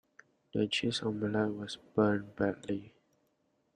[0.55, 2.95] The cheese omelette was burned badly.